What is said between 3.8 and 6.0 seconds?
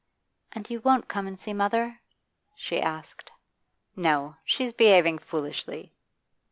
'No. She's behaving foolishly.